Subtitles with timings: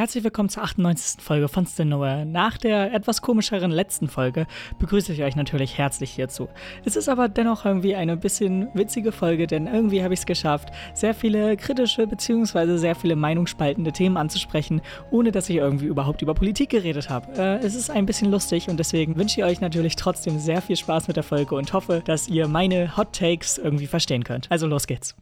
[0.00, 1.22] Herzlich willkommen zur 98.
[1.22, 2.24] Folge von Still Nowhere.
[2.24, 4.46] Nach der etwas komischeren letzten Folge
[4.78, 6.48] begrüße ich euch natürlich herzlich hierzu.
[6.86, 10.70] Es ist aber dennoch irgendwie eine bisschen witzige Folge, denn irgendwie habe ich es geschafft,
[10.94, 12.78] sehr viele kritische bzw.
[12.78, 17.34] sehr viele meinungsspaltende Themen anzusprechen, ohne dass ich irgendwie überhaupt über Politik geredet habe.
[17.36, 20.76] Äh, es ist ein bisschen lustig und deswegen wünsche ich euch natürlich trotzdem sehr viel
[20.76, 24.50] Spaß mit der Folge und hoffe, dass ihr meine Hot Takes irgendwie verstehen könnt.
[24.50, 25.14] Also los geht's.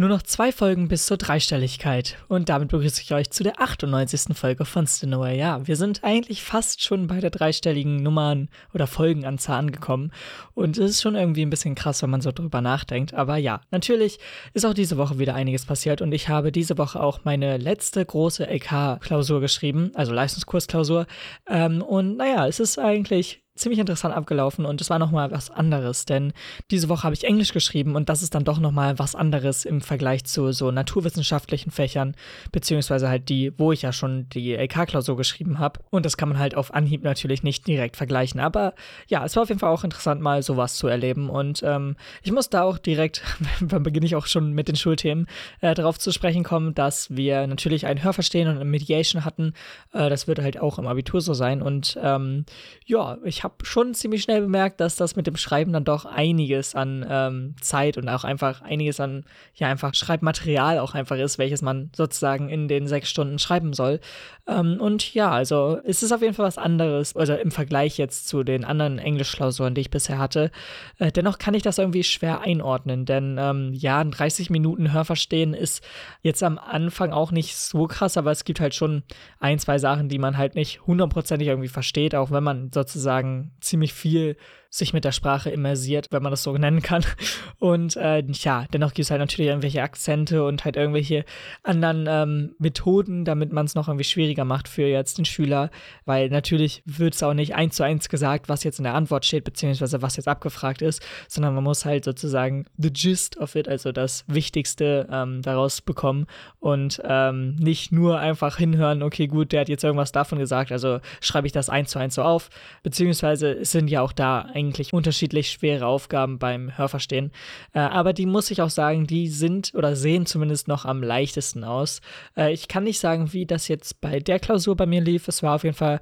[0.00, 2.16] Nur noch zwei Folgen bis zur Dreistelligkeit.
[2.26, 4.34] Und damit begrüße ich euch zu der 98.
[4.34, 5.38] Folge von Stinaway.
[5.38, 10.10] Ja, wir sind eigentlich fast schon bei der dreistelligen Nummern- oder Folgenanzahl angekommen.
[10.54, 13.12] Und es ist schon irgendwie ein bisschen krass, wenn man so drüber nachdenkt.
[13.12, 14.18] Aber ja, natürlich
[14.54, 16.00] ist auch diese Woche wieder einiges passiert.
[16.00, 21.06] Und ich habe diese Woche auch meine letzte große LK-Klausur geschrieben, also Leistungskursklausur.
[21.46, 26.04] Ähm, und naja, es ist eigentlich ziemlich interessant abgelaufen und es war nochmal was anderes,
[26.04, 26.32] denn
[26.70, 29.80] diese Woche habe ich Englisch geschrieben und das ist dann doch nochmal was anderes im
[29.80, 32.14] Vergleich zu so naturwissenschaftlichen Fächern,
[32.52, 35.80] beziehungsweise halt die, wo ich ja schon die LK-Klausur geschrieben habe.
[35.90, 38.74] Und das kann man halt auf Anhieb natürlich nicht direkt vergleichen, aber
[39.08, 41.28] ja, es war auf jeden Fall auch interessant mal sowas zu erleben.
[41.28, 43.22] Und ähm, ich muss da auch direkt,
[43.60, 45.26] dann beginne ich auch schon mit den Schulthemen,
[45.60, 49.54] äh, darauf zu sprechen kommen, dass wir natürlich ein Hörverstehen und eine Mediation hatten,
[49.92, 51.62] äh, das wird halt auch im Abitur so sein.
[51.62, 52.44] Und ähm,
[52.86, 56.74] ja, ich habe schon ziemlich schnell bemerkt, dass das mit dem Schreiben dann doch einiges
[56.74, 59.24] an ähm, Zeit und auch einfach einiges an,
[59.54, 64.00] ja, einfach Schreibmaterial auch einfach ist, welches man sozusagen in den sechs Stunden schreiben soll.
[64.46, 68.28] Ähm, und ja, also es ist auf jeden Fall was anderes, also im Vergleich jetzt
[68.28, 70.50] zu den anderen Englischklausuren, die ich bisher hatte.
[70.98, 75.84] Äh, dennoch kann ich das irgendwie schwer einordnen, denn ähm, ja, 30 Minuten Hörverstehen ist
[76.22, 79.02] jetzt am Anfang auch nicht so krass, aber es gibt halt schon
[79.38, 83.29] ein, zwei Sachen, die man halt nicht hundertprozentig irgendwie versteht, auch wenn man sozusagen
[83.60, 84.36] ziemlich viel
[84.70, 87.04] sich mit der Sprache immersiert, wenn man das so nennen kann.
[87.58, 91.24] Und äh, ja, dennoch gibt es halt natürlich irgendwelche Akzente und halt irgendwelche
[91.62, 95.70] anderen ähm, Methoden, damit man es noch irgendwie schwieriger macht für jetzt den Schüler,
[96.06, 99.26] weil natürlich wird es auch nicht eins zu eins gesagt, was jetzt in der Antwort
[99.26, 103.68] steht, beziehungsweise was jetzt abgefragt ist, sondern man muss halt sozusagen the gist of it,
[103.68, 106.26] also das Wichtigste ähm, daraus bekommen
[106.60, 111.00] und ähm, nicht nur einfach hinhören, okay, gut, der hat jetzt irgendwas davon gesagt, also
[111.20, 112.48] schreibe ich das eins zu eins so auf,
[112.82, 117.32] beziehungsweise es sind ja auch da eigentlich unterschiedlich schwere Aufgaben beim Hörverstehen.
[117.72, 121.64] Äh, aber die muss ich auch sagen, die sind oder sehen zumindest noch am leichtesten
[121.64, 122.00] aus.
[122.36, 125.28] Äh, ich kann nicht sagen, wie das jetzt bei der Klausur bei mir lief.
[125.28, 126.00] Es war auf jeden Fall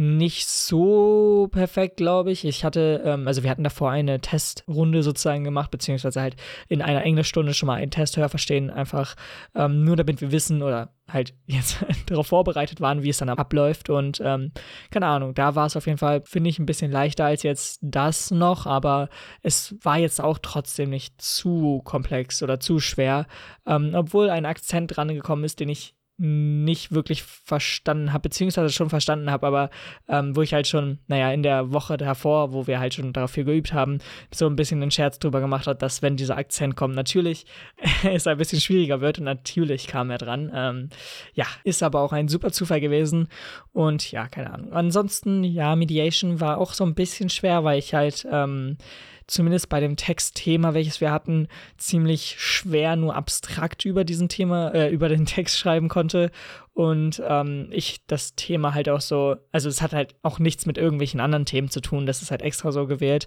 [0.00, 2.46] nicht so perfekt, glaube ich.
[2.46, 6.36] Ich hatte, ähm, also wir hatten davor eine Testrunde sozusagen gemacht, beziehungsweise halt
[6.68, 9.14] in einer Englischstunde schon mal einen Test verstehen, einfach
[9.54, 13.90] ähm, nur damit wir wissen oder halt jetzt darauf vorbereitet waren, wie es dann abläuft.
[13.90, 14.52] Und ähm,
[14.90, 17.78] keine Ahnung, da war es auf jeden Fall, finde ich, ein bisschen leichter als jetzt
[17.82, 19.10] das noch, aber
[19.42, 23.26] es war jetzt auch trotzdem nicht zu komplex oder zu schwer,
[23.66, 28.90] ähm, obwohl ein Akzent dran gekommen ist, den ich nicht wirklich verstanden habe, beziehungsweise schon
[28.90, 29.70] verstanden habe, aber
[30.06, 33.44] ähm, wo ich halt schon, naja, in der Woche davor, wo wir halt schon dafür
[33.44, 33.98] geübt haben,
[34.32, 37.46] so ein bisschen einen Scherz drüber gemacht hat, dass wenn dieser Akzent kommt, natürlich
[38.04, 40.52] es ein bisschen schwieriger wird und natürlich kam er dran.
[40.54, 40.88] Ähm,
[41.32, 43.28] ja, ist aber auch ein super Zufall gewesen
[43.72, 44.74] und ja, keine Ahnung.
[44.74, 48.76] Ansonsten, ja, Mediation war auch so ein bisschen schwer, weil ich halt ähm,
[49.30, 54.90] zumindest bei dem Textthema, welches wir hatten, ziemlich schwer nur abstrakt über diesen Thema, äh,
[54.90, 56.30] über den Text schreiben konnte
[56.80, 60.78] und ähm, ich das Thema halt auch so, also es hat halt auch nichts mit
[60.78, 63.26] irgendwelchen anderen Themen zu tun, das ist halt extra so gewählt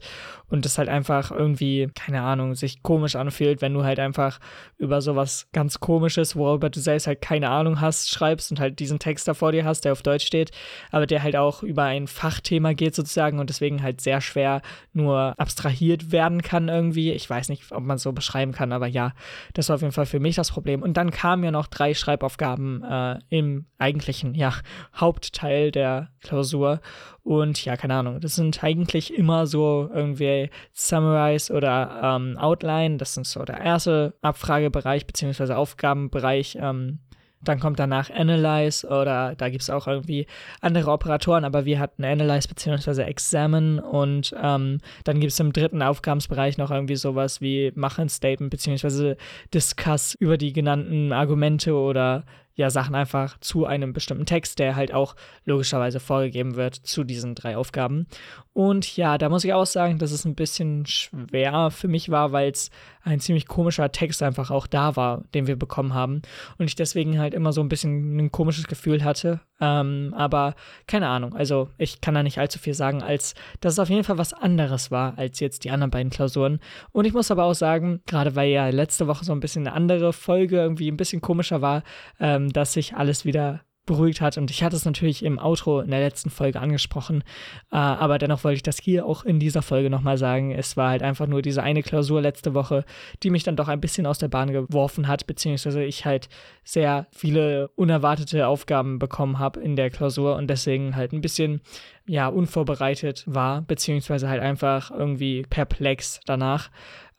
[0.49, 4.39] und das halt einfach irgendwie, keine Ahnung, sich komisch anfühlt, wenn du halt einfach
[4.79, 8.97] über sowas ganz komisches, worüber du selbst halt keine Ahnung hast, schreibst und halt diesen
[8.97, 10.49] Text da vor dir hast, der auf Deutsch steht,
[10.89, 15.35] aber der halt auch über ein Fachthema geht sozusagen und deswegen halt sehr schwer nur
[15.37, 17.11] abstrahiert werden kann irgendwie.
[17.11, 19.13] Ich weiß nicht, ob man es so beschreiben kann, aber ja,
[19.53, 20.81] das war auf jeden Fall für mich das Problem.
[20.81, 23.42] Und dann kamen ja noch drei Schreibaufgaben äh, im
[23.77, 24.53] eigentlichen, ja,
[24.95, 26.81] Hauptteil der Klausur.
[27.23, 32.97] Und ja, keine Ahnung, das sind eigentlich immer so irgendwie Summarize oder ähm, Outline.
[32.97, 36.57] Das ist so der erste Abfragebereich beziehungsweise Aufgabenbereich.
[36.59, 36.99] Ähm,
[37.43, 40.27] dann kommt danach Analyze oder da gibt es auch irgendwie
[40.61, 43.03] andere Operatoren, aber wir hatten Analyze bzw.
[43.03, 48.51] Examine und ähm, dann gibt es im dritten Aufgabensbereich noch irgendwie sowas wie Machen Statement
[48.51, 49.15] bzw.
[49.53, 52.23] Discuss über die genannten Argumente oder
[52.55, 55.15] ja Sachen einfach zu einem bestimmten Text, der halt auch
[55.45, 58.07] logischerweise vorgegeben wird zu diesen drei Aufgaben.
[58.53, 62.31] Und ja, da muss ich auch sagen, dass es ein bisschen schwer für mich war,
[62.31, 62.69] weil es
[63.01, 66.21] ein ziemlich komischer Text einfach auch da war, den wir bekommen haben.
[66.59, 69.41] Und ich deswegen halt immer so ein bisschen ein komisches Gefühl hatte.
[69.59, 70.53] Ähm, aber
[70.85, 74.03] keine Ahnung, also ich kann da nicht allzu viel sagen, als dass es auf jeden
[74.03, 76.59] Fall was anderes war als jetzt die anderen beiden Klausuren.
[76.91, 79.75] Und ich muss aber auch sagen, gerade weil ja letzte Woche so ein bisschen eine
[79.75, 81.81] andere Folge irgendwie ein bisschen komischer war,
[82.19, 84.37] ähm, dass sich alles wieder beruhigt hat.
[84.37, 87.23] Und ich hatte es natürlich im Outro in der letzten Folge angesprochen,
[87.71, 90.51] äh, aber dennoch wollte ich das hier auch in dieser Folge nochmal sagen.
[90.51, 92.85] Es war halt einfach nur diese eine Klausur letzte Woche,
[93.23, 96.29] die mich dann doch ein bisschen aus der Bahn geworfen hat, beziehungsweise ich halt
[96.63, 101.61] sehr viele unerwartete Aufgaben bekommen habe in der Klausur und deswegen halt ein bisschen
[102.05, 106.69] ja unvorbereitet war, beziehungsweise halt einfach irgendwie perplex danach.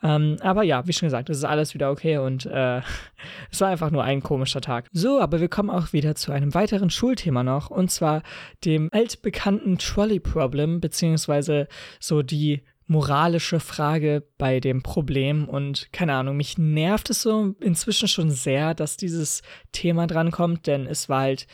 [0.05, 2.83] Ähm, aber ja, wie schon gesagt, es ist alles wieder okay und äh,
[3.51, 4.89] es war einfach nur ein komischer Tag.
[4.93, 8.23] So, aber wir kommen auch wieder zu einem weiteren Schulthema noch und zwar
[8.67, 11.69] dem altbekannten Trolley Problem, beziehungsweise
[12.01, 18.09] so die moralische Frage bei dem Problem und keine Ahnung, mich nervt es so inzwischen
[18.09, 19.41] schon sehr, dass dieses
[19.73, 21.47] Thema drankommt, denn es war halt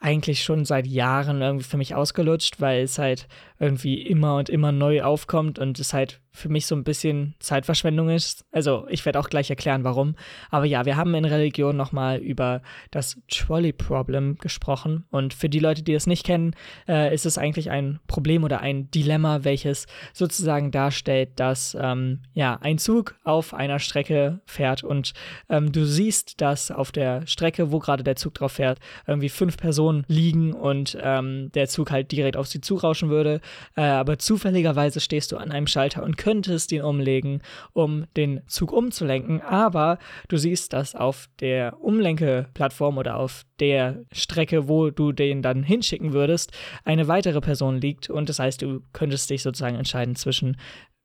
[0.00, 3.28] eigentlich schon seit Jahren irgendwie für mich ausgelutscht, weil es halt
[3.60, 8.08] irgendwie immer und immer neu aufkommt und es halt für mich so ein bisschen Zeitverschwendung
[8.08, 8.44] ist.
[8.52, 10.16] Also ich werde auch gleich erklären, warum.
[10.50, 15.04] Aber ja, wir haben in Religion nochmal über das Trolley-Problem gesprochen.
[15.10, 16.54] Und für die Leute, die es nicht kennen,
[16.88, 22.58] äh, ist es eigentlich ein Problem oder ein Dilemma, welches sozusagen darstellt, dass ähm, ja,
[22.62, 25.12] ein Zug auf einer Strecke fährt und
[25.48, 29.56] ähm, du siehst, dass auf der Strecke, wo gerade der Zug drauf fährt, irgendwie fünf
[29.58, 33.40] Personen liegen und ähm, der Zug halt direkt auf sie zurauschen würde.
[33.76, 37.42] Äh, aber zufälligerweise stehst du an einem Schalter und könntest ihn umlegen,
[37.72, 39.98] um den Zug umzulenken, aber
[40.28, 46.12] du siehst, dass auf der Umlenkeplattform oder auf der Strecke, wo du den dann hinschicken
[46.12, 46.52] würdest,
[46.84, 50.56] eine weitere Person liegt und das heißt, du könntest dich sozusagen entscheiden zwischen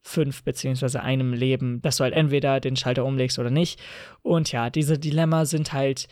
[0.03, 3.79] fünf beziehungsweise einem Leben, dass du halt entweder den Schalter umlegst oder nicht.
[4.21, 6.07] Und ja, diese Dilemma sind halt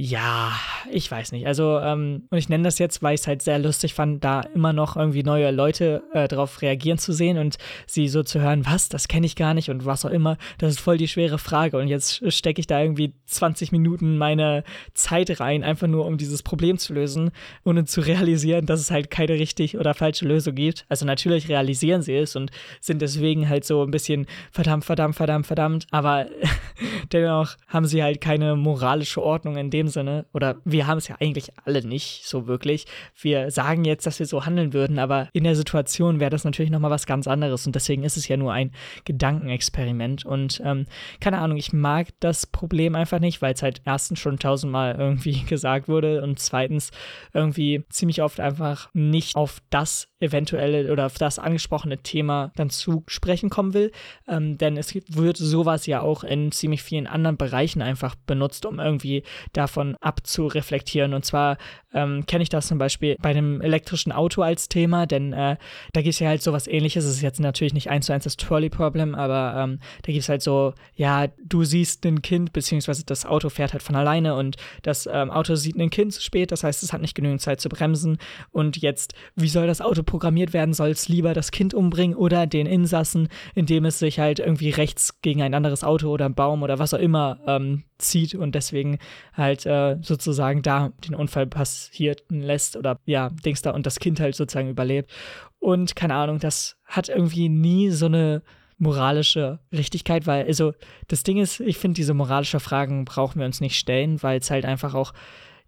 [0.00, 0.52] ja,
[0.92, 1.48] ich weiß nicht.
[1.48, 4.42] Also, ähm, und ich nenne das jetzt, weil ich es halt sehr lustig fand, da
[4.54, 8.64] immer noch irgendwie neue Leute äh, darauf reagieren zu sehen und sie so zu hören,
[8.64, 10.38] was, das kenne ich gar nicht und was auch immer.
[10.58, 11.78] Das ist voll die schwere Frage.
[11.78, 14.62] Und jetzt stecke ich da irgendwie 20 Minuten meine
[14.94, 17.32] Zeit rein, einfach nur um dieses Problem zu lösen,
[17.64, 20.86] ohne zu realisieren, dass es halt keine richtig oder falsche Lösung gibt.
[20.88, 25.48] Also natürlich realisieren sie es und sind deswegen halt so ein bisschen verdammt, verdammt, verdammt,
[25.48, 25.86] verdammt.
[25.90, 26.26] Aber
[27.12, 31.16] dennoch haben sie halt keine moralische Ordnung in dem Sinne, oder wir haben es ja
[31.20, 32.86] eigentlich alle nicht so wirklich.
[33.20, 36.70] Wir sagen jetzt, dass wir so handeln würden, aber in der Situation wäre das natürlich
[36.70, 37.66] nochmal was ganz anderes.
[37.66, 38.72] Und deswegen ist es ja nur ein
[39.04, 40.24] Gedankenexperiment.
[40.24, 40.86] Und ähm,
[41.20, 45.44] keine Ahnung, ich mag das Problem einfach nicht, weil es halt erstens schon tausendmal irgendwie
[45.48, 46.90] gesagt wurde und zweitens
[47.32, 53.04] irgendwie ziemlich oft einfach nicht auf das eventuelle oder auf das angesprochene Thema dann zu
[53.06, 53.92] sprechen kommen will,
[54.26, 58.80] ähm, denn es wird sowas ja auch in ziemlich vielen anderen Bereichen einfach benutzt, um
[58.80, 61.14] irgendwie davon davon abzureflektieren.
[61.14, 61.56] Und zwar
[61.94, 65.56] ähm, kenne ich das zum Beispiel bei einem elektrischen Auto als Thema, denn äh,
[65.92, 67.04] da gibt es ja halt sowas ähnliches.
[67.04, 70.28] Es ist jetzt natürlich nicht eins zu eins das Trolley-Problem, aber ähm, da gibt es
[70.28, 74.56] halt so, ja, du siehst ein Kind, beziehungsweise das Auto fährt halt von alleine und
[74.82, 77.60] das ähm, Auto sieht ein Kind zu spät, das heißt, es hat nicht genügend Zeit
[77.60, 78.18] zu bremsen.
[78.50, 80.74] Und jetzt, wie soll das Auto programmiert werden?
[80.74, 85.20] Soll es lieber das Kind umbringen oder den Insassen, indem es sich halt irgendwie rechts
[85.22, 88.98] gegen ein anderes Auto oder einen Baum oder was auch immer ähm, zieht und deswegen
[89.32, 91.46] halt äh, sozusagen da den Unfall
[91.86, 95.10] passieren lässt oder ja, Dings da und das Kind halt sozusagen überlebt.
[95.58, 98.42] Und keine Ahnung, das hat irgendwie nie so eine
[98.78, 100.72] moralische Richtigkeit, weil, also
[101.08, 104.50] das Ding ist, ich finde, diese moralische Fragen brauchen wir uns nicht stellen, weil es
[104.50, 105.12] halt einfach auch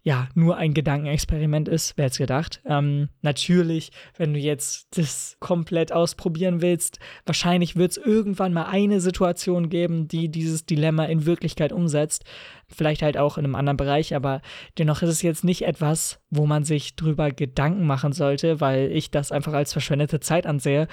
[0.03, 2.61] ja, nur ein Gedankenexperiment ist, wer hätte gedacht.
[2.65, 8.99] Ähm, natürlich, wenn du jetzt das komplett ausprobieren willst, wahrscheinlich wird es irgendwann mal eine
[8.99, 12.23] Situation geben, die dieses Dilemma in Wirklichkeit umsetzt.
[12.67, 14.41] Vielleicht halt auch in einem anderen Bereich, aber
[14.79, 19.11] dennoch ist es jetzt nicht etwas, wo man sich drüber Gedanken machen sollte, weil ich
[19.11, 20.87] das einfach als verschwendete Zeit ansehe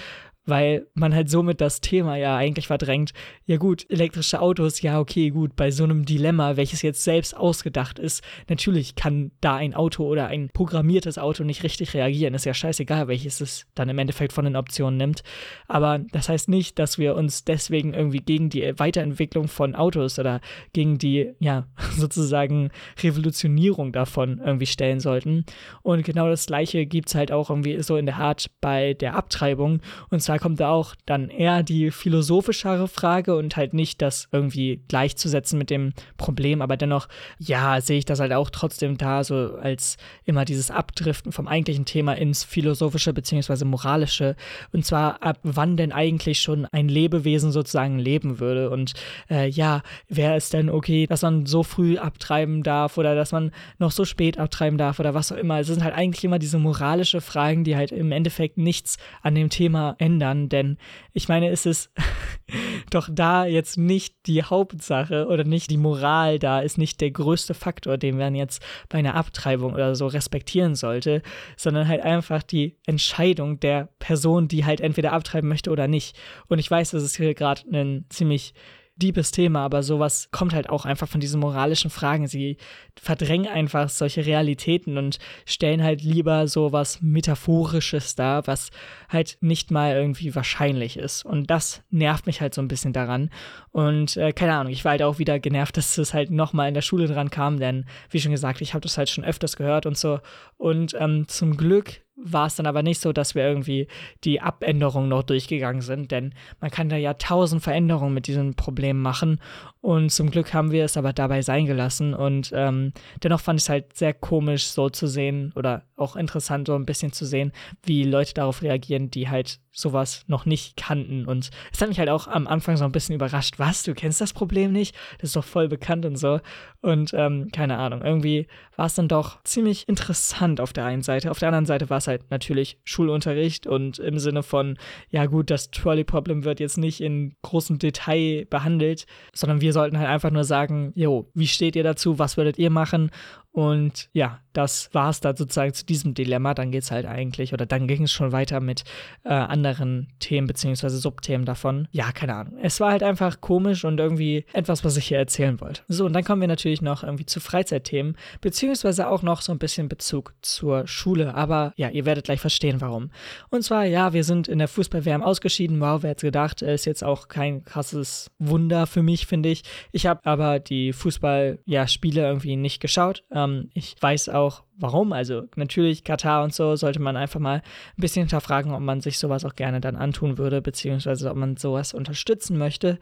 [0.49, 3.13] weil man halt somit das Thema ja eigentlich verdrängt.
[3.47, 7.99] Ja gut, elektrische Autos, ja okay, gut, bei so einem Dilemma, welches jetzt selbst ausgedacht
[7.99, 12.35] ist, natürlich kann da ein Auto oder ein programmiertes Auto nicht richtig reagieren.
[12.35, 15.23] Ist ja scheißegal, welches es dann im Endeffekt von den Optionen nimmt.
[15.67, 20.41] Aber das heißt nicht, dass wir uns deswegen irgendwie gegen die Weiterentwicklung von Autos oder
[20.73, 22.71] gegen die, ja, sozusagen
[23.03, 25.45] Revolutionierung davon irgendwie stellen sollten.
[25.83, 29.15] Und genau das gleiche gibt es halt auch irgendwie so in der Art bei der
[29.15, 29.81] Abtreibung.
[30.11, 34.83] Und zwar kommt da auch dann eher die philosophischere Frage und halt nicht das irgendwie
[34.89, 39.57] gleichzusetzen mit dem Problem, aber dennoch, ja, sehe ich das halt auch trotzdem da so
[39.61, 43.65] als immer dieses Abdriften vom eigentlichen Thema ins philosophische bzw.
[43.65, 44.37] moralische
[44.73, 48.95] und zwar ab wann denn eigentlich schon ein Lebewesen sozusagen leben würde und
[49.31, 53.53] äh, ja, wäre es denn okay, dass man so früh abtreiben darf oder dass man
[53.79, 55.61] noch so spät abtreiben darf oder was auch immer.
[55.61, 59.51] Es sind halt eigentlich immer diese moralische Fragen, die halt im Endeffekt nichts an dem
[59.51, 60.79] Thema ändern ändern, denn
[61.13, 61.91] ich meine, es ist
[62.91, 67.55] doch da jetzt nicht die Hauptsache oder nicht die Moral da, ist nicht der größte
[67.55, 71.23] Faktor, den man jetzt bei einer Abtreibung oder so respektieren sollte,
[71.57, 76.17] sondern halt einfach die Entscheidung der Person, die halt entweder abtreiben möchte oder nicht.
[76.49, 78.55] Und ich weiß, das ist hier gerade ein ziemlich
[78.99, 82.27] deepes Thema, aber sowas kommt halt auch einfach von diesen moralischen Fragen.
[82.27, 82.57] Sie
[83.01, 88.71] verdrängen einfach solche Realitäten und stellen halt lieber sowas Metaphorisches dar, was
[89.09, 91.25] halt nicht mal irgendwie wahrscheinlich ist.
[91.25, 93.31] Und das nervt mich halt so ein bisschen daran.
[93.71, 96.75] Und äh, keine Ahnung, ich war halt auch wieder genervt, dass es halt nochmal in
[96.75, 99.87] der Schule dran kam, denn wie schon gesagt, ich habe das halt schon öfters gehört
[99.87, 100.21] und so.
[100.57, 103.87] Und ähm, zum Glück war es dann aber nicht so, dass wir irgendwie
[104.25, 109.01] die Abänderungen noch durchgegangen sind, denn man kann da ja tausend Veränderungen mit diesem Problem
[109.01, 109.41] machen
[109.81, 113.65] und zum Glück haben wir es aber dabei sein gelassen und ähm, dennoch fand ich
[113.65, 117.53] es halt sehr komisch so zu sehen oder auch interessant so ein bisschen zu sehen,
[117.85, 121.25] wie Leute darauf reagieren, die halt sowas noch nicht kannten.
[121.27, 124.21] Und es hat mich halt auch am Anfang so ein bisschen überrascht, was, du kennst
[124.21, 124.95] das Problem nicht?
[125.19, 126.41] Das ist doch voll bekannt und so.
[126.81, 131.31] Und ähm, keine Ahnung, irgendwie war es dann doch ziemlich interessant auf der einen Seite,
[131.31, 134.79] auf der anderen Seite war es halt natürlich Schulunterricht und im Sinne von,
[135.11, 140.09] ja gut, das Trolley-Problem wird jetzt nicht in großem Detail behandelt, sondern wir sollten halt
[140.09, 143.11] einfach nur sagen, jo, wie steht ihr dazu, was würdet ihr machen?
[143.53, 146.55] Und ja, das war es dann sozusagen zu diesem Dilemma.
[146.55, 148.85] Dann geht es halt eigentlich, oder dann ging es schon weiter mit
[149.25, 151.89] äh, anderen Themen beziehungsweise Subthemen davon.
[151.91, 152.59] Ja, keine Ahnung.
[152.63, 155.83] Es war halt einfach komisch und irgendwie etwas, was ich hier erzählen wollte.
[155.89, 159.59] So, und dann kommen wir natürlich noch irgendwie zu Freizeitthemen, beziehungsweise auch noch so ein
[159.59, 161.35] bisschen Bezug zur Schule.
[161.35, 163.11] Aber ja, ihr werdet gleich verstehen, warum.
[163.51, 165.81] Und zwar, ja, wir sind in der Fußball-WM ausgeschieden.
[165.81, 169.63] Wow, wer hätte gedacht, ist jetzt auch kein krasses Wunder für mich, finde ich.
[169.93, 173.25] Ich habe aber die Fußball-Spiele ja, irgendwie nicht geschaut.
[173.39, 175.13] Ähm, ich weiß auch, warum.
[175.13, 179.19] Also natürlich Katar und so sollte man einfach mal ein bisschen hinterfragen, ob man sich
[179.19, 182.99] sowas auch gerne dann antun würde, beziehungsweise ob man sowas unterstützen möchte.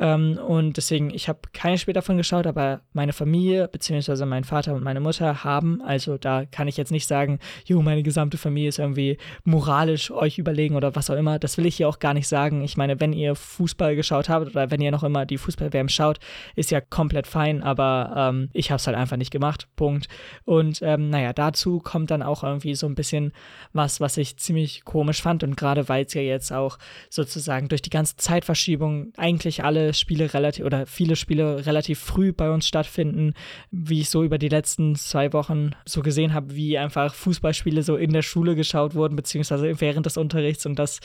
[0.00, 4.74] Ähm, und deswegen, ich habe kein Spiel davon geschaut, aber meine Familie, beziehungsweise mein Vater
[4.74, 5.82] und meine Mutter haben.
[5.82, 10.38] Also da kann ich jetzt nicht sagen, jo, meine gesamte Familie ist irgendwie moralisch euch
[10.38, 11.38] überlegen oder was auch immer.
[11.38, 12.62] Das will ich hier auch gar nicht sagen.
[12.62, 16.18] Ich meine, wenn ihr Fußball geschaut habt oder wenn ihr noch immer die Fußball-WM schaut,
[16.56, 19.68] ist ja komplett fein, aber ähm, ich habe es halt einfach nicht gemacht.
[19.76, 20.08] Punkt.
[20.46, 23.32] Und ähm, naja, dazu kommt dann auch irgendwie so ein bisschen
[23.74, 25.44] was, was ich ziemlich komisch fand.
[25.44, 26.78] Und gerade weil es ja jetzt auch
[27.10, 32.50] sozusagen durch die ganze Zeitverschiebung eigentlich alle Spiele relativ oder viele Spiele relativ früh bei
[32.50, 33.34] uns stattfinden,
[33.70, 37.96] wie ich so über die letzten zwei Wochen so gesehen habe, wie einfach Fußballspiele so
[37.96, 41.00] in der Schule geschaut wurden, beziehungsweise während des Unterrichts und das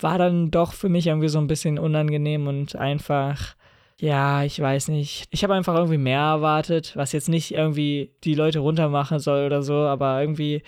[0.00, 3.54] war dann doch für mich irgendwie so ein bisschen unangenehm und einfach
[3.98, 5.26] ja, ich weiß nicht.
[5.30, 9.62] Ich habe einfach irgendwie mehr erwartet, was jetzt nicht irgendwie die Leute runtermachen soll oder
[9.62, 10.62] so, aber irgendwie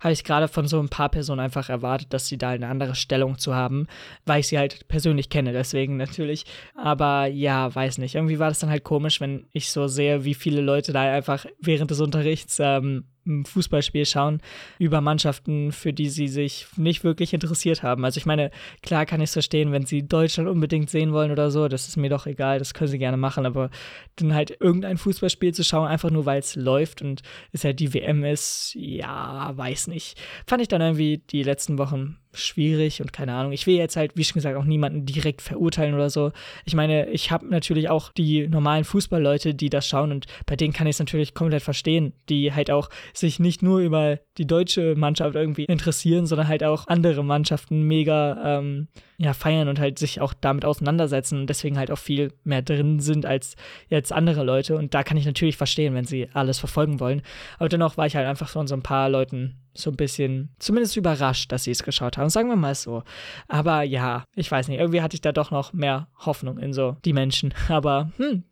[0.00, 2.94] habe ich gerade von so ein paar Personen einfach erwartet, dass sie da eine andere
[2.94, 3.86] Stellung zu haben,
[4.24, 6.44] weil ich sie halt persönlich kenne, deswegen natürlich.
[6.76, 8.14] Aber ja, weiß nicht.
[8.14, 11.46] Irgendwie war das dann halt komisch, wenn ich so sehe, wie viele Leute da einfach
[11.60, 14.40] während des Unterrichts ähm, ein Fußballspiel schauen
[14.78, 18.04] über Mannschaften, für die sie sich nicht wirklich interessiert haben.
[18.04, 18.50] Also ich meine,
[18.82, 21.96] klar kann ich es verstehen, wenn sie Deutschland unbedingt sehen wollen oder so, das ist
[21.96, 23.70] mir doch egal, das können sie gerne machen, aber
[24.16, 27.94] dann halt irgendein Fußballspiel zu schauen, einfach nur weil es läuft und es halt die
[27.94, 30.18] WM ist, ja, weiß nicht.
[30.46, 33.52] Fand ich dann irgendwie die letzten Wochen schwierig und keine Ahnung.
[33.52, 36.32] Ich will jetzt halt, wie schon gesagt, auch niemanden direkt verurteilen oder so.
[36.64, 40.72] Ich meine, ich habe natürlich auch die normalen Fußballleute, die das schauen und bei denen
[40.72, 44.94] kann ich es natürlich komplett verstehen, die halt auch sich nicht nur über die deutsche
[44.96, 50.20] Mannschaft irgendwie interessieren, sondern halt auch andere Mannschaften mega ähm, ja, feiern und halt sich
[50.20, 53.56] auch damit auseinandersetzen und deswegen halt auch viel mehr drin sind als
[53.88, 54.76] jetzt andere Leute.
[54.76, 57.22] Und da kann ich natürlich verstehen, wenn sie alles verfolgen wollen.
[57.58, 60.96] Aber dennoch war ich halt einfach von so ein paar Leuten so ein bisschen, zumindest
[60.96, 62.30] überrascht, dass sie es geschaut haben.
[62.30, 63.02] Sagen wir mal so.
[63.46, 66.96] Aber ja, ich weiß nicht, irgendwie hatte ich da doch noch mehr Hoffnung in so
[67.04, 67.54] die Menschen.
[67.68, 68.44] Aber hm,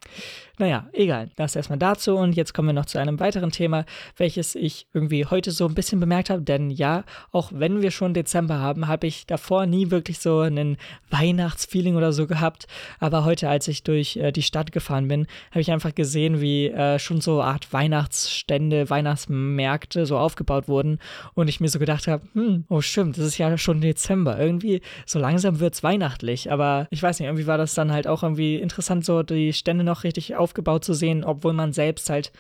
[0.59, 1.31] naja, egal.
[1.37, 3.85] Das erstmal dazu und jetzt kommen wir noch zu einem weiteren Thema,
[4.17, 6.43] welches ich irgendwie heute so ein bisschen bemerkt habe.
[6.43, 10.79] Denn ja, auch wenn wir schon Dezember haben, habe ich davor nie wirklich so einen
[11.11, 12.67] Weihnachtsfeeling oder so gehabt.
[13.01, 16.69] Aber heute, als ich durch äh, die Stadt gefahren bin, habe ich einfach gesehen, wie
[16.69, 21.01] äh, schon so Art Weihnachtsstände, Weihnachtsmärkte so aufgebaut wurden
[21.35, 24.39] und ich mir so gedacht habe, hm, oh stimmt, das ist ja schon Dezember.
[24.39, 26.51] Irgendwie so langsam wird es weihnachtlich.
[26.51, 29.85] Aber ich weiß nicht, irgendwie war das dann halt auch irgendwie interessant, so die Stände
[29.85, 32.31] noch richtig aufgebaut zu sehen, obwohl man selbst halt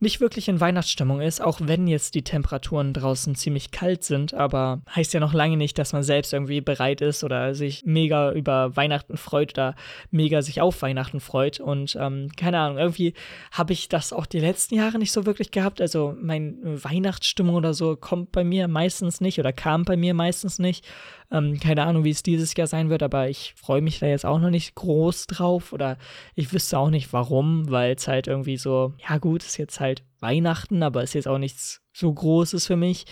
[0.00, 4.80] nicht wirklich in Weihnachtsstimmung ist, auch wenn jetzt die Temperaturen draußen ziemlich kalt sind, aber
[4.96, 8.74] heißt ja noch lange nicht, dass man selbst irgendwie bereit ist oder sich mega über
[8.76, 9.76] Weihnachten freut oder
[10.10, 11.60] mega sich auf Weihnachten freut.
[11.60, 13.12] Und ähm, keine Ahnung, irgendwie
[13.52, 15.82] habe ich das auch die letzten Jahre nicht so wirklich gehabt.
[15.82, 20.58] Also meine Weihnachtsstimmung oder so kommt bei mir meistens nicht oder kam bei mir meistens
[20.58, 20.86] nicht.
[21.32, 24.26] Ähm, keine Ahnung, wie es dieses Jahr sein wird, aber ich freue mich da jetzt
[24.26, 25.96] auch noch nicht groß drauf oder
[26.34, 30.02] ich wüsste auch nicht warum, weil es halt irgendwie so, ja gut, ist jetzt halt
[30.18, 33.04] Weihnachten, aber ist jetzt auch nichts so Großes für mich.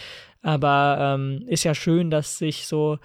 [0.42, 2.98] Aber ähm, ist ja schön, dass sich so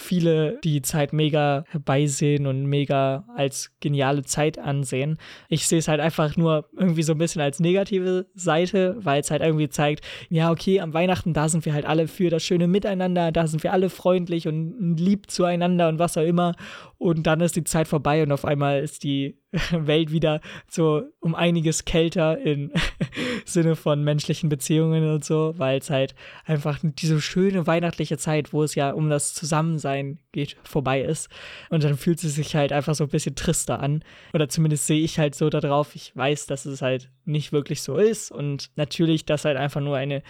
[0.00, 5.18] viele die Zeit mega herbeisehen und mega als geniale Zeit ansehen.
[5.48, 9.30] Ich sehe es halt einfach nur irgendwie so ein bisschen als negative Seite, weil es
[9.30, 12.66] halt irgendwie zeigt, ja, okay, am Weihnachten, da sind wir halt alle für das schöne
[12.66, 16.54] Miteinander, da sind wir alle freundlich und lieb zueinander und was auch immer.
[16.98, 19.39] Und dann ist die Zeit vorbei und auf einmal ist die
[19.72, 22.72] Welt wieder so um einiges kälter im
[23.44, 26.14] Sinne von menschlichen Beziehungen und so, weil es halt
[26.44, 31.28] einfach diese schöne weihnachtliche Zeit, wo es ja um das Zusammensein geht, vorbei ist.
[31.68, 34.04] Und dann fühlt es sich halt einfach so ein bisschen trister an.
[34.32, 35.96] Oder zumindest sehe ich halt so darauf.
[35.96, 39.96] Ich weiß, dass es halt nicht wirklich so ist und natürlich, dass halt einfach nur
[39.96, 40.22] eine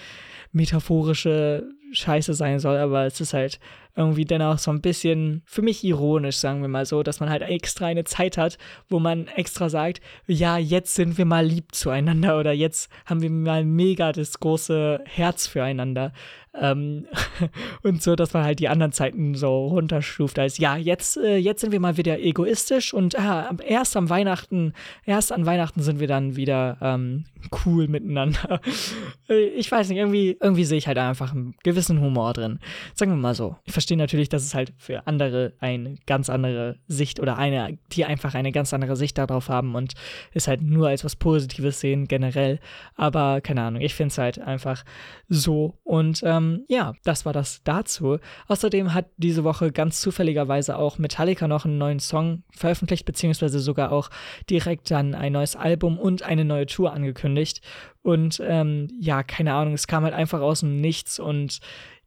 [0.52, 3.58] metaphorische Scheiße sein soll, aber es ist halt
[3.96, 7.42] irgendwie dennoch so ein bisschen für mich ironisch, sagen wir mal so, dass man halt
[7.42, 12.38] extra eine Zeit hat, wo man extra sagt, ja, jetzt sind wir mal lieb zueinander
[12.38, 16.12] oder jetzt haben wir mal mega das große Herz füreinander.
[16.52, 17.06] Ähm,
[17.82, 21.60] und so, dass man halt die anderen Zeiten so runterstuft als, ja, jetzt, äh, jetzt
[21.60, 24.72] sind wir mal wieder egoistisch und ah, erst am Weihnachten,
[25.04, 27.24] erst an Weihnachten sind wir dann wieder ähm,
[27.64, 28.60] cool miteinander.
[29.28, 32.58] ich weiß nicht, irgendwie, irgendwie sehe ich halt einfach einen gewissen Humor drin.
[32.94, 33.56] Sagen wir mal so.
[33.64, 38.04] Ich verstehe natürlich, dass es halt für andere eine ganz andere Sicht oder eine, die
[38.04, 39.94] einfach eine ganz andere Sicht darauf haben und
[40.32, 42.58] es halt nur als was Positives sehen generell.
[42.96, 44.84] Aber keine Ahnung, ich finde es halt einfach
[45.28, 45.78] so.
[45.84, 48.18] Und ähm, ja, das war das dazu.
[48.48, 53.92] Außerdem hat diese Woche ganz zufälligerweise auch Metallica noch einen neuen Song veröffentlicht, beziehungsweise sogar
[53.92, 54.10] auch
[54.48, 57.60] direkt dann ein neues Album und eine neue Tour angekündigt.
[58.02, 61.60] Und ähm, ja, keine Ahnung, es kam halt einfach aus dem Nichts und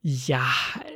[0.05, 0.45] ja,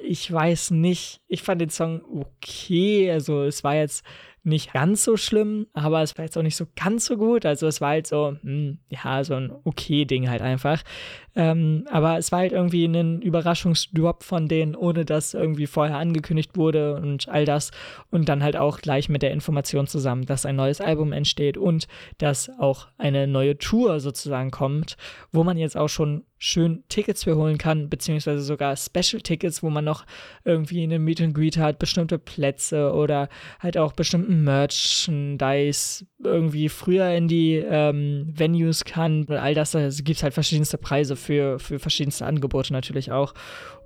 [0.03, 1.21] ich weiß nicht.
[1.27, 3.09] Ich fand den Song okay.
[3.09, 4.03] Also es war jetzt
[4.47, 7.45] nicht ganz so schlimm, aber es war jetzt auch nicht so ganz so gut.
[7.45, 10.83] Also es war halt so, mh, hm, ja, so ein okay Ding halt einfach.
[11.37, 16.57] Ähm, aber es war halt irgendwie ein Überraschungsdrop von denen, ohne dass irgendwie vorher angekündigt
[16.57, 17.69] wurde und all das.
[18.09, 21.87] Und dann halt auch gleich mit der Information zusammen, dass ein neues Album entsteht und
[22.17, 24.97] dass auch eine neue Tour sozusagen kommt,
[25.31, 29.85] wo man jetzt auch schon schön Tickets für holen kann, beziehungsweise sogar Special-Tickets, wo man
[29.85, 30.05] noch
[30.43, 37.11] irgendwie eine Meet and Greet hat, bestimmte Plätze oder halt auch bestimmten Merchandise irgendwie früher
[37.11, 39.27] in die ähm, Venues kann.
[39.29, 43.33] All das, da gibt es halt verschiedenste Preise für, für verschiedenste Angebote natürlich auch.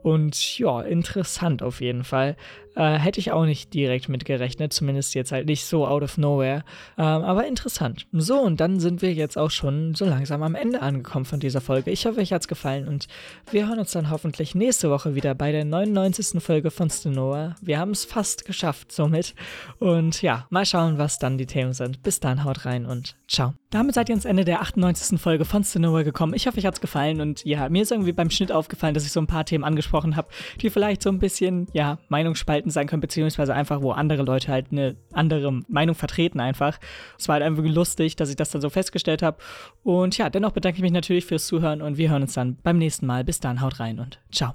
[0.03, 2.35] Und ja, interessant auf jeden Fall.
[2.75, 6.17] Äh, hätte ich auch nicht direkt mit gerechnet, zumindest jetzt halt nicht so out of
[6.17, 6.63] nowhere.
[6.97, 8.07] Ähm, aber interessant.
[8.13, 11.61] So, und dann sind wir jetzt auch schon so langsam am Ende angekommen von dieser
[11.61, 11.91] Folge.
[11.91, 13.07] Ich hoffe, euch hat es gefallen und
[13.51, 16.41] wir hören uns dann hoffentlich nächste Woche wieder bei der 99.
[16.41, 17.55] Folge von Stenoa.
[17.61, 19.35] Wir haben es fast geschafft somit.
[19.79, 22.01] Und ja, mal schauen, was dann die Themen sind.
[22.03, 23.61] Bis dann, haut rein und ciao.
[23.71, 25.17] Damit seid ihr ans Ende der 98.
[25.17, 26.34] Folge von Stenoa gekommen.
[26.34, 29.05] Ich hoffe, euch hat es gefallen und ja, mir ist irgendwie beim Schnitt aufgefallen, dass
[29.05, 30.27] ich so ein paar Themen angesprochen habe,
[30.60, 34.73] die vielleicht so ein bisschen, ja, Meinungsspalten sein können, beziehungsweise einfach, wo andere Leute halt
[34.73, 36.79] eine andere Meinung vertreten einfach.
[37.17, 39.38] Es war halt einfach lustig, dass ich das dann so festgestellt habe.
[39.84, 42.77] Und ja, dennoch bedanke ich mich natürlich fürs Zuhören und wir hören uns dann beim
[42.77, 43.23] nächsten Mal.
[43.23, 44.51] Bis dann, haut rein und ciao.